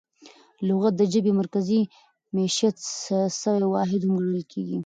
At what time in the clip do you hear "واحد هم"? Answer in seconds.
3.73-4.13